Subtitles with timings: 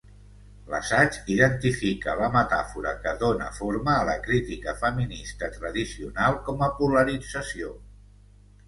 [0.69, 7.75] L'assaig identifica la metàfora que dóna forma a la crítica feminista tradicional com a polarització.